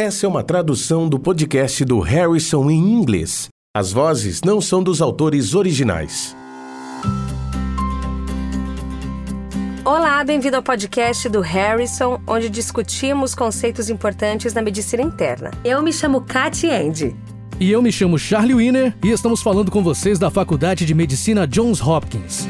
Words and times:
Essa 0.00 0.24
é 0.24 0.28
uma 0.30 0.42
tradução 0.42 1.06
do 1.06 1.18
podcast 1.18 1.84
do 1.84 2.00
Harrison 2.00 2.70
em 2.70 2.78
inglês. 2.94 3.50
As 3.76 3.92
vozes 3.92 4.40
não 4.40 4.58
são 4.58 4.82
dos 4.82 5.02
autores 5.02 5.54
originais. 5.54 6.34
Olá, 9.84 10.24
bem-vindo 10.24 10.56
ao 10.56 10.62
podcast 10.62 11.28
do 11.28 11.42
Harrison, 11.42 12.18
onde 12.26 12.48
discutimos 12.48 13.34
conceitos 13.34 13.90
importantes 13.90 14.54
na 14.54 14.62
medicina 14.62 15.02
interna. 15.02 15.50
Eu 15.62 15.82
me 15.82 15.92
chamo 15.92 16.22
Katy 16.22 16.70
Andy. 16.70 17.14
E 17.60 17.70
eu 17.70 17.82
me 17.82 17.92
chamo 17.92 18.18
Charlie 18.18 18.54
Wiener 18.54 18.96
e 19.04 19.10
estamos 19.10 19.42
falando 19.42 19.70
com 19.70 19.82
vocês 19.82 20.18
da 20.18 20.30
Faculdade 20.30 20.86
de 20.86 20.94
Medicina 20.94 21.46
Johns 21.46 21.78
Hopkins. 21.78 22.48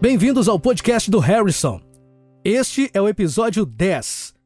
Bem-vindos 0.00 0.48
ao 0.48 0.58
podcast 0.58 1.10
do 1.10 1.18
Harrison. 1.18 1.78
Este 2.42 2.88
é 2.94 3.02
o 3.02 3.06
episódio 3.06 3.66
10. 3.66 4.40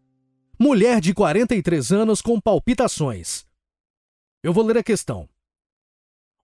Mulher 0.58 1.02
de 1.02 1.12
43 1.12 1.92
anos 1.92 2.22
com 2.22 2.40
palpitações. 2.40 3.44
Eu 4.42 4.54
vou 4.54 4.64
ler 4.64 4.78
a 4.78 4.82
questão. 4.82 5.28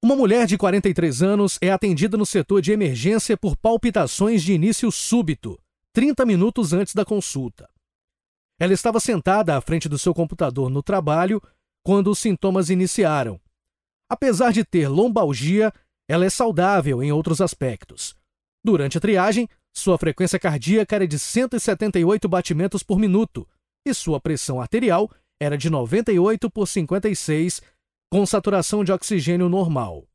Uma 0.03 0.15
mulher 0.15 0.47
de 0.47 0.59
43 0.59 1.23
anos 1.23 1.59
é 1.63 1.71
atendida 1.71 2.19
no 2.19 2.27
setor 2.27 2.61
de 2.61 2.73
emergência 2.73 3.39
por 3.39 3.57
palpitações 3.57 4.43
de 4.43 4.53
início 4.53 4.93
súbito, 4.93 5.59
30 5.95 6.27
minutos 6.27 6.75
antes 6.75 6.95
da 6.95 7.07
consulta. 7.07 7.71
Ela 8.61 8.75
estava 8.75 9.01
sentada 9.01 9.57
à 9.57 9.63
frente 9.63 9.89
do 9.89 9.99
seu 9.99 10.13
computador 10.13 10.69
no 10.69 10.83
trabalho 10.83 11.41
quando 11.83 12.11
os 12.11 12.19
sintomas 12.19 12.69
iniciaram. 12.69 13.41
Apesar 14.11 14.53
de 14.53 14.63
ter 14.63 14.89
lombalgia, 14.89 15.73
ela 16.07 16.27
é 16.27 16.31
saudável 16.31 17.03
em 17.03 17.11
outros 17.11 17.41
aspectos. 17.41 18.15
Durante 18.63 18.99
a 18.99 19.01
triagem, 19.01 19.49
sua 19.73 19.97
frequência 19.97 20.39
cardíaca 20.39 20.97
era 20.97 21.09
de 21.09 21.19
178 21.19 22.29
batimentos 22.29 22.83
por 22.83 22.99
minuto 22.99 23.49
e 23.85 23.93
sua 23.93 24.21
pressão 24.21 24.61
arterial 24.61 25.11
era 25.41 25.59
de 25.59 25.69
98 25.69 26.51
por 26.51 26.67
56, 26.67 27.61
com 28.11 28.25
saturação 28.25 28.85
de 28.85 28.93
oxigênio 28.93 29.49
normal. 29.49 30.07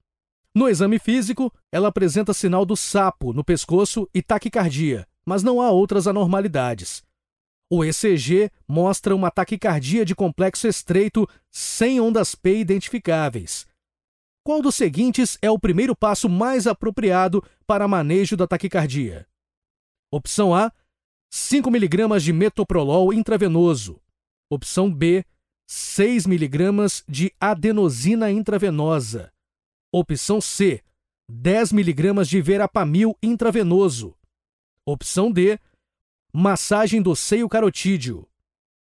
No 0.55 0.69
exame 0.69 0.97
físico, 0.97 1.53
ela 1.71 1.89
apresenta 1.89 2.33
sinal 2.33 2.65
do 2.65 2.75
sapo 2.75 3.33
no 3.33 3.43
pescoço 3.43 4.09
e 4.13 4.21
taquicardia, 4.21 5.07
mas 5.25 5.43
não 5.43 5.61
há 5.61 5.69
outras 5.69 6.07
anormalidades. 6.07 7.03
O 7.69 7.83
ECG 7.83 8.49
mostra 8.67 9.13
uma 9.13 9.29
taquicardia 9.29 10.05
de 10.05 10.15
complexo 10.15 10.67
estreito 10.67 11.27
sem 11.51 11.99
ondas 11.99 12.33
P 12.33 12.59
identificáveis. 12.59 13.67
Qual 14.43 14.61
dos 14.61 14.75
seguintes 14.75 15.37
é 15.41 15.51
o 15.51 15.59
primeiro 15.59 15.93
passo 15.93 16.29
mais 16.29 16.65
apropriado 16.65 17.43
para 17.67 17.85
manejo 17.85 18.37
da 18.37 18.47
taquicardia? 18.47 19.27
Opção 20.09 20.55
A: 20.55 20.71
5 21.29 21.69
mg 21.69 22.19
de 22.19 22.33
metoprolol 22.33 23.13
intravenoso. 23.13 24.01
Opção 24.49 24.91
B: 24.91 25.25
6 25.67 26.25
mg 26.25 27.03
de 27.07 27.33
adenosina 27.39 28.31
intravenosa. 28.31 29.31
Opção 29.91 30.39
C: 30.39 30.81
10 31.29 31.73
mg 31.73 32.23
de 32.25 32.41
verapamil 32.41 33.17
intravenoso. 33.21 34.15
Opção 34.85 35.31
D: 35.31 35.59
massagem 36.33 37.01
do 37.01 37.15
seio 37.15 37.49
carotídeo. 37.49 38.27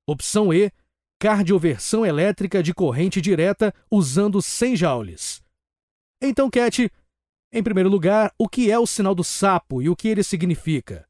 Opção 0.08 0.54
E: 0.54 0.72
cardioversão 1.20 2.06
elétrica 2.06 2.62
de 2.62 2.74
corrente 2.74 3.20
direta 3.20 3.74
usando 3.90 4.42
100 4.42 4.76
joules. 4.76 5.44
Então, 6.22 6.50
Cat, 6.50 6.92
em 7.52 7.64
primeiro 7.64 7.90
lugar, 7.90 8.34
o 8.38 8.48
que 8.48 8.70
é 8.70 8.78
o 8.78 8.86
sinal 8.86 9.16
do 9.16 9.24
sapo 9.24 9.82
e 9.82 9.90
o 9.90 9.96
que 9.96 10.08
ele 10.08 10.24
significa? 10.24 11.08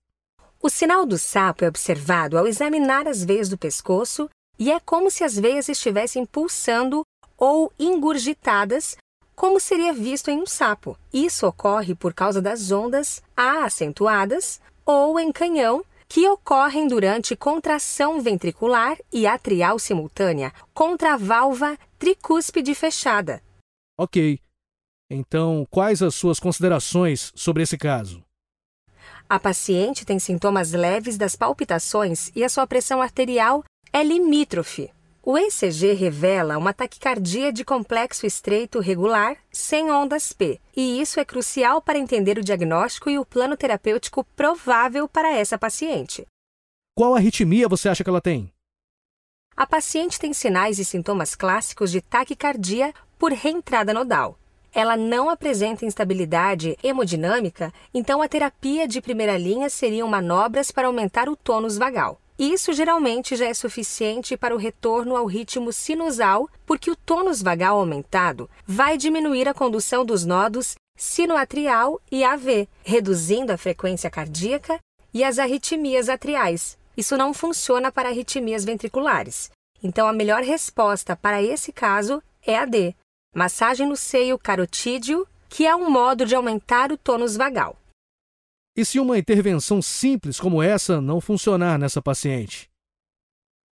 O 0.66 0.70
sinal 0.70 1.06
do 1.06 1.16
sapo 1.16 1.64
é 1.64 1.68
observado 1.68 2.40
ao 2.40 2.48
examinar 2.48 3.08
as 3.08 3.24
veias 3.24 3.48
do 3.48 3.56
pescoço 3.56 4.28
e 4.58 4.72
é 4.72 4.80
como 4.80 5.12
se 5.12 5.24
as 5.24 5.38
veias 5.38 5.70
estivessem 5.70 6.26
pulsando 6.26 7.04
ou 7.38 7.72
engurgitadas, 7.78 8.98
como 9.36 9.60
seria 9.60 9.94
visto 9.94 10.32
em 10.32 10.42
um 10.42 10.48
sapo. 10.48 10.98
Isso 11.14 11.46
ocorre 11.46 11.94
por 11.94 12.16
causa 12.16 12.42
das 12.42 12.72
ondas 12.72 13.22
A 13.38 13.64
acentuadas 13.64 14.60
ou 14.84 15.20
em 15.20 15.32
canhão 15.32 15.86
que 16.08 16.28
ocorrem 16.28 16.88
durante 16.88 17.36
contração 17.36 18.20
ventricular 18.20 18.98
e 19.14 19.28
atrial 19.28 19.78
simultânea 19.78 20.52
contra 20.74 21.14
a 21.14 21.18
válvula 21.18 21.78
tricúspide 22.00 22.74
fechada. 22.74 23.40
Ok. 24.00 24.40
Então, 25.12 25.68
quais 25.70 26.02
as 26.02 26.16
suas 26.16 26.40
considerações 26.40 27.32
sobre 27.36 27.62
esse 27.62 27.78
caso? 27.78 28.25
A 29.28 29.40
paciente 29.40 30.06
tem 30.06 30.20
sintomas 30.20 30.72
leves 30.72 31.18
das 31.18 31.36
palpitações 31.36 32.32
e 32.36 32.44
a 32.44 32.50
sua 32.50 32.68
pressão 32.68 33.02
arterial 33.02 33.64
é 33.92 34.04
limítrofe. 34.04 34.92
O 35.24 35.36
ECG 35.36 35.94
revela 35.94 36.60
uma 36.60 36.72
taquicardia 36.72 37.52
de 37.52 37.66
complexo 37.66 38.28
estreito 38.28 38.80
regular, 38.80 39.36
sem 39.52 39.90
ondas 39.90 40.32
P, 40.32 40.62
e 40.78 41.02
isso 41.02 41.20
é 41.20 41.26
crucial 41.26 41.82
para 41.82 41.98
entender 41.98 42.38
o 42.38 42.44
diagnóstico 42.44 43.10
e 43.10 43.18
o 43.18 43.26
plano 43.26 43.58
terapêutico 43.58 44.24
provável 44.36 45.08
para 45.08 45.34
essa 45.34 45.58
paciente. 45.58 46.28
Qual 46.96 47.16
arritmia 47.16 47.68
você 47.68 47.90
acha 47.90 48.04
que 48.04 48.10
ela 48.12 48.22
tem? 48.22 48.54
A 49.58 49.66
paciente 49.66 50.20
tem 50.20 50.34
sinais 50.34 50.78
e 50.78 50.86
sintomas 50.86 51.34
clássicos 51.34 51.90
de 51.90 52.00
taquicardia 52.00 52.94
por 53.18 53.32
reentrada 53.32 53.92
nodal 53.92 54.38
ela 54.76 54.98
não 54.98 55.30
apresenta 55.30 55.86
instabilidade 55.86 56.78
hemodinâmica, 56.84 57.74
então 57.94 58.22
a 58.22 58.28
terapia 58.28 58.86
de 58.86 59.02
primeira 59.02 59.38
linha 59.38 59.70
seriam 59.70 60.06
manobras 60.06 60.70
para 60.70 60.88
aumentar 60.88 61.30
o 61.30 61.36
tônus 61.38 61.78
vagal. 61.78 62.20
Isso 62.38 62.74
geralmente 62.74 63.38
já 63.38 63.46
é 63.46 63.54
suficiente 63.54 64.36
para 64.36 64.54
o 64.54 64.58
retorno 64.58 65.16
ao 65.16 65.26
ritmo 65.26 65.72
sinusal, 65.72 66.50
porque 66.66 66.92
o 66.92 66.96
tônus 66.96 67.42
vagal 67.42 67.80
aumentado 67.80 68.50
vai 68.68 68.98
diminuir 68.98 69.48
a 69.48 69.54
condução 69.54 70.04
dos 70.04 70.26
nodos 70.26 70.76
sinoatrial 70.98 72.02
e 72.12 72.26
AV, 72.26 72.68
reduzindo 72.84 73.54
a 73.54 73.58
frequência 73.58 74.10
cardíaca 74.10 74.78
e 75.14 75.24
as 75.24 75.40
arritmias 75.40 76.10
atriais. 76.10 76.78
Isso 76.98 77.16
não 77.16 77.34
funciona 77.34 77.94
para 77.94 78.10
arritmias 78.10 78.66
ventriculares. 78.66 79.50
Então, 79.82 80.06
a 80.06 80.14
melhor 80.14 80.42
resposta 80.42 81.16
para 81.16 81.42
esse 81.42 81.72
caso 81.72 82.22
é 82.46 82.58
a 82.58 82.66
D, 82.66 82.94
massagem 83.36 83.86
no 83.86 83.98
seio 83.98 84.40
carotídeo, 84.40 85.28
que 85.50 85.68
é 85.68 85.76
um 85.76 85.90
modo 85.90 86.26
de 86.26 86.34
aumentar 86.34 86.92
o 86.92 86.98
tônus 86.98 87.36
vagal. 87.36 87.76
E 88.78 88.86
se 88.86 89.00
uma 89.00 89.18
intervenção 89.18 89.82
simples 89.82 90.40
como 90.40 90.64
essa 90.64 91.02
não 91.02 91.20
funcionar 91.20 91.78
nessa 91.78 92.02
paciente? 92.02 92.70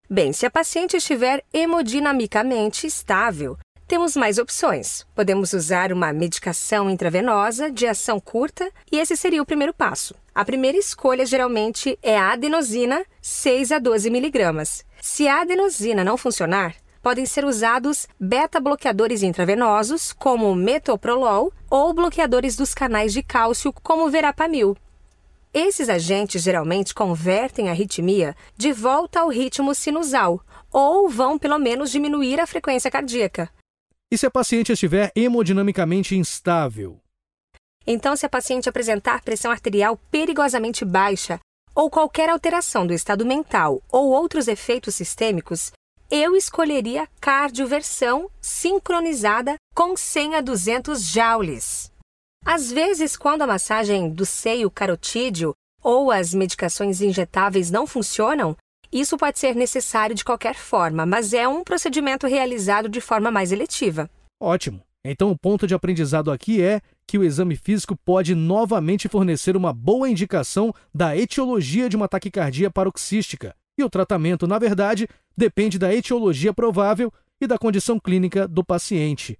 Bem, 0.10 0.34
se 0.34 0.46
a 0.46 0.52
paciente 0.52 0.98
estiver 0.98 1.44
hemodinamicamente 1.54 2.86
estável, 2.86 3.58
temos 3.88 4.16
mais 4.16 4.38
opções. 4.38 5.06
Podemos 5.16 5.54
usar 5.54 5.94
uma 5.94 6.12
medicação 6.12 6.90
intravenosa 6.90 7.72
de 7.72 7.86
ação 7.86 8.20
curta 8.20 8.72
e 8.92 9.00
esse 9.00 9.16
seria 9.16 9.42
o 9.42 9.46
primeiro 9.46 9.74
passo. 9.74 10.16
A 10.36 10.44
primeira 10.44 10.78
escolha 10.78 11.26
geralmente 11.26 11.98
é 12.02 12.18
a 12.18 12.32
adenosina, 12.34 13.06
6 13.22 13.72
a 13.72 13.80
12 13.80 14.10
miligramas. 14.10 14.86
Se 15.02 15.28
a 15.28 15.42
adenosina 15.42 16.04
não 16.04 16.18
funcionar, 16.18 16.76
podem 17.04 17.26
ser 17.26 17.44
usados 17.44 18.08
beta-bloqueadores 18.18 19.22
intravenosos, 19.22 20.14
como 20.14 20.56
metoprolol, 20.56 21.52
ou 21.70 21.94
bloqueadores 21.94 22.56
dos 22.56 22.74
canais 22.74 23.12
de 23.12 23.22
cálcio, 23.22 23.74
como 23.74 24.10
verapamil. 24.10 24.78
Esses 25.54 25.90
agentes 25.90 26.42
geralmente 26.42 26.96
convertem 26.96 27.68
a 27.68 27.72
arritmia 27.74 28.34
de 28.56 28.72
volta 28.72 29.20
ao 29.20 29.28
ritmo 29.28 29.76
sinusal, 29.76 30.42
ou 30.72 31.10
vão 31.10 31.38
pelo 31.38 31.60
menos 31.60 31.92
diminuir 31.92 32.40
a 32.40 32.48
frequência 32.48 32.90
cardíaca. 32.90 33.52
E 34.10 34.18
se 34.18 34.26
a 34.26 34.32
paciente 34.32 34.72
estiver 34.72 35.12
hemodinamicamente 35.14 36.16
instável? 36.16 37.00
Então, 37.86 38.16
se 38.16 38.26
a 38.26 38.30
paciente 38.30 38.70
apresentar 38.70 39.22
pressão 39.22 39.52
arterial 39.52 40.00
perigosamente 40.10 40.86
baixa, 40.86 41.38
ou 41.76 41.90
qualquer 41.90 42.30
alteração 42.30 42.88
do 42.88 42.94
estado 42.94 43.26
mental 43.26 43.82
ou 43.92 44.10
outros 44.10 44.48
efeitos 44.48 44.96
sistêmicos, 44.96 45.72
eu 46.16 46.36
escolheria 46.36 47.08
cardioversão 47.20 48.30
sincronizada 48.40 49.56
com 49.74 49.98
100 49.98 50.36
a 50.36 50.42
200 50.42 51.02
joules. 51.02 51.92
Às 52.46 52.72
vezes, 52.72 53.18
quando 53.18 53.42
a 53.42 53.48
massagem 53.48 54.12
do 54.12 54.24
seio 54.24 54.70
carotídeo 54.70 55.56
ou 55.82 56.12
as 56.12 56.32
medicações 56.32 57.02
injetáveis 57.02 57.72
não 57.72 57.88
funcionam, 57.88 58.56
isso 58.92 59.18
pode 59.18 59.40
ser 59.40 59.56
necessário 59.56 60.16
de 60.16 60.24
qualquer 60.24 60.54
forma, 60.54 61.04
mas 61.04 61.34
é 61.34 61.48
um 61.48 61.64
procedimento 61.64 62.28
realizado 62.28 62.88
de 62.88 63.02
forma 63.02 63.32
mais 63.32 63.52
eletiva. 63.52 64.08
Ótimo. 64.40 64.84
Então, 65.04 65.32
o 65.32 65.38
ponto 65.38 65.66
de 65.66 65.74
aprendizado 65.74 66.32
aqui 66.32 66.62
é 66.62 66.80
que 67.08 67.18
o 67.18 67.24
exame 67.24 67.56
físico 67.56 67.98
pode 68.06 68.36
novamente 68.36 69.10
fornecer 69.10 69.58
uma 69.58 69.74
boa 69.74 70.08
indicação 70.08 70.72
da 70.94 71.18
etiologia 71.18 71.90
de 71.90 71.96
uma 71.96 72.08
taquicardia 72.08 72.70
paroxística, 72.70 73.56
e 73.78 73.84
o 73.84 73.90
tratamento, 73.90 74.48
na 74.48 74.60
verdade, 74.60 75.08
depende 75.36 75.80
da 75.80 75.94
etiologia 75.94 76.54
provável 76.54 77.12
e 77.42 77.48
da 77.48 77.58
condição 77.58 78.00
clínica 78.00 78.48
do 78.48 78.64
paciente. 78.64 79.40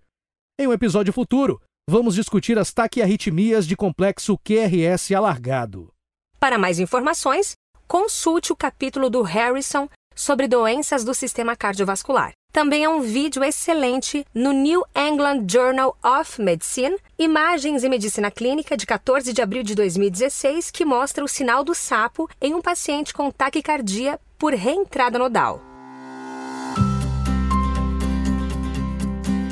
Em 0.60 0.68
um 0.68 0.74
episódio 0.74 1.14
futuro, 1.14 1.62
vamos 1.90 2.16
discutir 2.16 2.58
as 2.58 2.74
taquiarritmias 2.74 3.68
de 3.68 3.76
complexo 3.76 4.38
QRS 4.38 5.12
alargado. 5.14 5.92
Para 6.40 6.58
mais 6.58 6.80
informações, 6.80 7.56
consulte 7.88 8.52
o 8.52 8.56
capítulo 8.56 9.10
do 9.10 9.22
Harrison 9.22 9.88
sobre 10.16 10.48
doenças 10.48 11.04
do 11.04 11.14
sistema 11.14 11.56
cardiovascular. 11.56 12.32
Também 12.54 12.84
é 12.84 12.90
um 12.90 13.02
vídeo 13.02 13.44
excelente 13.44 14.24
no 14.34 14.52
New 14.52 14.84
England 14.96 15.46
Journal 15.50 15.98
of 16.04 16.40
Medicine, 16.40 16.96
Imagens 17.18 17.84
em 17.84 17.90
Medicina 17.90 18.30
Clínica, 18.30 18.78
de 18.78 18.86
14 18.86 19.34
de 19.34 19.42
abril 19.42 19.64
de 19.64 19.74
2016, 19.74 20.70
que 20.70 20.86
mostra 20.86 21.24
o 21.24 21.28
sinal 21.28 21.64
do 21.64 21.74
sapo 21.74 22.30
em 22.40 22.54
um 22.54 22.62
paciente 22.62 23.12
com 23.12 23.32
taquicardia 23.32 24.20
por 24.38 24.54
reentrada 24.54 25.18
nodal. 25.18 25.62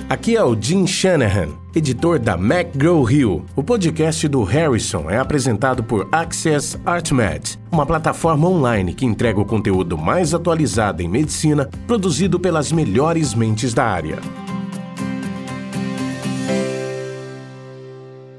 Aqui 0.07 0.35
é 0.35 0.43
o 0.43 0.61
Jim 0.61 0.85
Shanahan, 0.85 1.57
editor 1.75 2.19
da 2.19 2.35
McGraw-Hill. 2.35 3.45
O 3.55 3.63
podcast 3.63 4.27
do 4.27 4.43
Harrison 4.43 5.09
é 5.09 5.17
apresentado 5.17 5.83
por 5.83 6.07
Access 6.11 6.77
ArtMed, 6.85 7.59
uma 7.71 7.85
plataforma 7.85 8.47
online 8.47 8.93
que 8.93 9.05
entrega 9.05 9.39
o 9.39 9.45
conteúdo 9.45 9.97
mais 9.97 10.33
atualizado 10.33 11.01
em 11.01 11.07
medicina, 11.07 11.69
produzido 11.87 12.39
pelas 12.39 12.71
melhores 12.71 13.33
mentes 13.33 13.73
da 13.73 13.85
área. 13.85 14.19